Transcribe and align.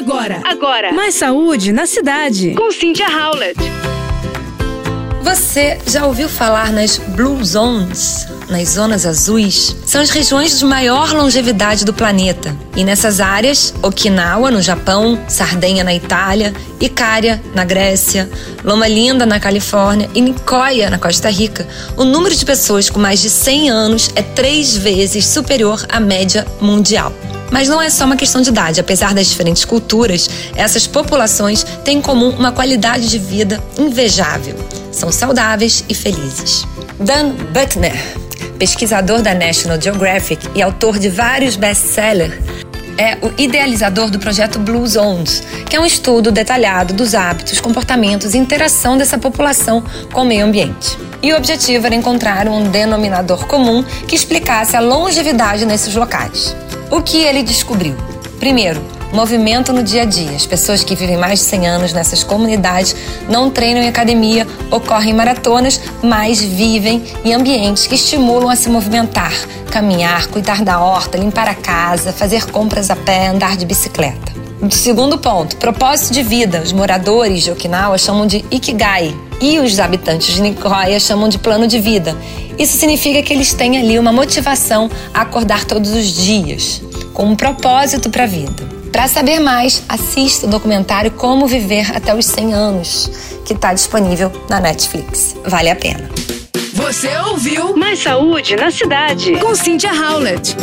Agora, 0.00 0.40
agora. 0.44 0.92
Mais 0.94 1.14
saúde 1.14 1.72
na 1.72 1.84
cidade. 1.84 2.54
Com 2.54 2.72
Cynthia 2.72 3.06
Howlett. 3.06 3.60
Você 5.22 5.78
já 5.86 6.06
ouviu 6.06 6.26
falar 6.26 6.72
nas 6.72 6.96
Blue 6.96 7.44
Zones? 7.44 8.26
Nas 8.48 8.70
zonas 8.70 9.04
azuis, 9.04 9.76
são 9.84 10.00
as 10.00 10.08
regiões 10.08 10.58
de 10.58 10.64
maior 10.64 11.12
longevidade 11.12 11.84
do 11.84 11.92
planeta. 11.92 12.56
E 12.74 12.82
nessas 12.82 13.20
áreas, 13.20 13.74
Okinawa, 13.82 14.50
no 14.50 14.62
Japão, 14.62 15.20
Sardenha, 15.28 15.84
na 15.84 15.94
Itália, 15.94 16.54
Icária, 16.80 17.40
na 17.54 17.66
Grécia, 17.66 18.26
Loma 18.64 18.88
Linda, 18.88 19.26
na 19.26 19.38
Califórnia 19.38 20.08
e 20.14 20.22
Nicoya, 20.22 20.88
na 20.88 20.98
Costa 20.98 21.28
Rica, 21.28 21.68
o 21.98 22.04
número 22.04 22.34
de 22.34 22.44
pessoas 22.46 22.88
com 22.88 22.98
mais 22.98 23.20
de 23.20 23.28
100 23.28 23.68
anos 23.68 24.10
é 24.16 24.22
três 24.22 24.74
vezes 24.74 25.26
superior 25.26 25.84
à 25.90 26.00
média 26.00 26.46
mundial. 26.58 27.12
Mas 27.50 27.68
não 27.68 27.80
é 27.80 27.90
só 27.90 28.04
uma 28.04 28.16
questão 28.16 28.40
de 28.40 28.50
idade. 28.50 28.80
Apesar 28.80 29.14
das 29.14 29.26
diferentes 29.26 29.64
culturas, 29.64 30.28
essas 30.54 30.86
populações 30.86 31.64
têm 31.84 31.98
em 31.98 32.02
comum 32.02 32.30
uma 32.30 32.52
qualidade 32.52 33.08
de 33.08 33.18
vida 33.18 33.62
invejável. 33.78 34.54
São 34.92 35.10
saudáveis 35.10 35.84
e 35.88 35.94
felizes. 35.94 36.64
Dan 36.98 37.30
Buckner, 37.52 37.96
pesquisador 38.58 39.22
da 39.22 39.34
National 39.34 39.80
Geographic 39.80 40.46
e 40.54 40.62
autor 40.62 40.98
de 40.98 41.08
vários 41.08 41.56
best-sellers, 41.56 42.34
é 42.98 43.16
o 43.22 43.32
idealizador 43.40 44.10
do 44.10 44.18
projeto 44.18 44.58
Blue 44.58 44.86
Zones, 44.86 45.42
que 45.68 45.74
é 45.74 45.80
um 45.80 45.86
estudo 45.86 46.30
detalhado 46.30 46.92
dos 46.92 47.14
hábitos, 47.14 47.58
comportamentos 47.58 48.34
e 48.34 48.38
interação 48.38 48.98
dessa 48.98 49.16
população 49.16 49.82
com 50.12 50.20
o 50.20 50.26
meio 50.26 50.44
ambiente. 50.44 50.98
E 51.22 51.32
o 51.32 51.36
objetivo 51.36 51.86
era 51.86 51.94
encontrar 51.94 52.46
um 52.46 52.70
denominador 52.70 53.46
comum 53.46 53.82
que 54.06 54.14
explicasse 54.14 54.76
a 54.76 54.80
longevidade 54.80 55.64
nesses 55.64 55.94
locais. 55.94 56.54
O 56.90 57.00
que 57.00 57.18
ele 57.18 57.44
descobriu? 57.44 57.94
Primeiro, 58.40 58.80
movimento 59.12 59.72
no 59.72 59.82
dia 59.82 60.02
a 60.02 60.04
dia. 60.04 60.36
As 60.36 60.46
pessoas 60.46 60.82
que 60.82 60.94
vivem 60.94 61.16
mais 61.16 61.40
de 61.40 61.44
100 61.46 61.68
anos 61.68 61.92
nessas 61.92 62.22
comunidades 62.22 62.94
não 63.28 63.50
treinam 63.50 63.82
em 63.82 63.88
academia, 63.88 64.46
ocorrem 64.70 65.12
maratonas, 65.14 65.80
mas 66.02 66.40
vivem 66.40 67.02
em 67.24 67.34
ambientes 67.34 67.86
que 67.86 67.94
estimulam 67.94 68.48
a 68.48 68.56
se 68.56 68.68
movimentar, 68.68 69.32
caminhar, 69.70 70.26
cuidar 70.28 70.62
da 70.62 70.80
horta, 70.80 71.18
limpar 71.18 71.48
a 71.48 71.54
casa, 71.54 72.12
fazer 72.12 72.46
compras 72.50 72.90
a 72.90 72.96
pé, 72.96 73.28
andar 73.28 73.56
de 73.56 73.66
bicicleta. 73.66 74.40
Segundo 74.68 75.16
ponto, 75.16 75.56
propósito 75.56 76.12
de 76.12 76.22
vida. 76.22 76.60
Os 76.60 76.70
moradores 76.70 77.42
de 77.42 77.50
Okinawa 77.50 77.96
chamam 77.96 78.26
de 78.26 78.44
Ikigai 78.50 79.16
e 79.40 79.58
os 79.58 79.80
habitantes 79.80 80.34
de 80.34 80.42
Nicoya 80.42 81.00
chamam 81.00 81.30
de 81.30 81.38
plano 81.38 81.66
de 81.66 81.80
vida. 81.80 82.14
Isso 82.58 82.76
significa 82.76 83.22
que 83.22 83.32
eles 83.32 83.54
têm 83.54 83.78
ali 83.78 83.98
uma 83.98 84.12
motivação 84.12 84.90
a 85.14 85.22
acordar 85.22 85.64
todos 85.64 85.90
os 85.92 86.06
dias, 86.12 86.82
com 87.14 87.24
um 87.24 87.34
propósito 87.34 88.10
para 88.10 88.24
a 88.24 88.26
vida. 88.26 88.79
Para 88.92 89.06
saber 89.06 89.38
mais, 89.40 89.82
assista 89.88 90.46
o 90.46 90.50
documentário 90.50 91.10
Como 91.12 91.46
Viver 91.46 91.96
até 91.96 92.14
os 92.14 92.26
100 92.26 92.54
anos, 92.54 93.10
que 93.44 93.52
está 93.52 93.72
disponível 93.72 94.30
na 94.48 94.60
Netflix. 94.60 95.36
Vale 95.44 95.70
a 95.70 95.76
pena. 95.76 96.08
Você 96.74 97.08
ouviu 97.28 97.76
Mais 97.76 98.02
Saúde 98.02 98.56
na 98.56 98.70
Cidade 98.70 99.36
com 99.38 99.54
Cynthia 99.54 99.92
Howlett. 99.92 100.56